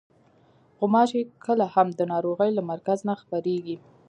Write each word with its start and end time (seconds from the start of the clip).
غوماشې 0.77 1.21
کله 1.45 1.65
هم 1.73 1.87
د 1.99 2.01
ناروغۍ 2.11 2.49
له 2.57 2.63
مرکز 2.71 2.99
نه 3.07 3.13
خپرېږي. 3.21 3.75